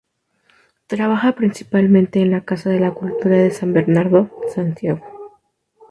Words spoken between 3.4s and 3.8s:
San